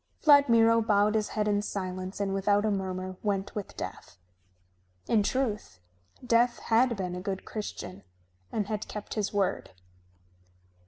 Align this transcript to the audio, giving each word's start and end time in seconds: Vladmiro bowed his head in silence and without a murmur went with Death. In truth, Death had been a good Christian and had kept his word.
Vladmiro 0.23 0.81
bowed 0.81 1.13
his 1.13 1.27
head 1.27 1.47
in 1.47 1.61
silence 1.61 2.19
and 2.19 2.33
without 2.33 2.65
a 2.65 2.71
murmur 2.71 3.17
went 3.21 3.53
with 3.53 3.77
Death. 3.77 4.17
In 5.07 5.21
truth, 5.21 5.79
Death 6.25 6.57
had 6.57 6.97
been 6.97 7.13
a 7.13 7.21
good 7.21 7.45
Christian 7.45 8.01
and 8.51 8.65
had 8.65 8.87
kept 8.87 9.13
his 9.13 9.31
word. 9.31 9.73